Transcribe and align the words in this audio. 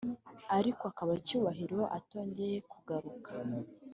ariko 0.57 0.83
akaba 0.91 1.13
cyubahiro 1.25 1.79
atongeye 1.97 2.57
kugaruka" 2.71 3.31